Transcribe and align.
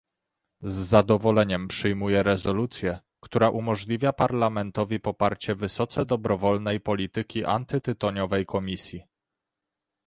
Z 0.61 0.73
zadowoleniem 0.73 1.67
przyjmuję 1.67 2.23
rezolucję, 2.23 2.99
która 3.19 3.49
umożliwia 3.49 4.13
Parlamentowi 4.13 4.99
poparcie 4.99 5.55
wysoce 5.55 6.05
dobrowolnej 6.05 6.79
polityki 6.79 7.45
antytytoniowej 7.45 8.45
Komisji 8.45 9.03